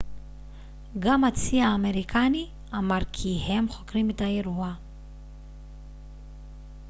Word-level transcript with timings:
גם 0.99 1.23
הצי 1.23 1.61
האמריקני 1.61 2.47
אמר 2.73 2.97
כי 3.13 3.39
הם 3.47 3.69
חוקרים 3.69 4.09
את 4.09 4.21
האירוע 4.21 4.73